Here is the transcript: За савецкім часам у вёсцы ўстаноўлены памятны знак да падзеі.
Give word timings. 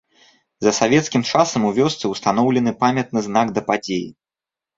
За 0.67 0.71
савецкім 0.77 1.25
часам 1.31 1.61
у 1.69 1.73
вёсцы 1.77 2.05
ўстаноўлены 2.13 2.71
памятны 2.81 3.19
знак 3.27 3.47
да 3.61 3.65
падзеі. 3.71 4.09